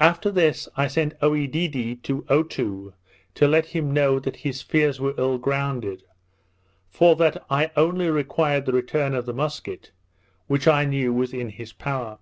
After 0.00 0.30
this 0.30 0.66
I 0.78 0.86
sent 0.86 1.12
Oedidee 1.20 1.96
to 2.04 2.24
Otoo 2.30 2.94
to 3.34 3.46
let 3.46 3.66
him 3.66 3.92
know 3.92 4.18
that 4.18 4.36
his 4.36 4.62
fears 4.62 4.98
were 4.98 5.12
ill 5.18 5.36
grounded; 5.36 6.04
for 6.88 7.14
that 7.16 7.44
I 7.50 7.70
only 7.76 8.08
required 8.08 8.64
the 8.64 8.72
return 8.72 9.14
of 9.14 9.26
the 9.26 9.34
musket, 9.34 9.90
which 10.46 10.66
I 10.66 10.86
knew 10.86 11.12
was 11.12 11.34
in 11.34 11.50
his 11.50 11.74
power. 11.74 12.18